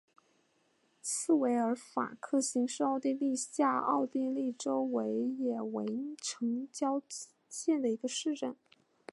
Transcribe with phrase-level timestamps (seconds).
[1.03, 7.03] 茨韦尔法克兴是奥地利下奥地利州维也纳城郊
[7.47, 8.55] 县的一个市镇。